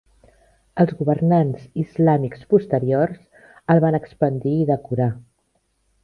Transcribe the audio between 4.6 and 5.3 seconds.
i decorar.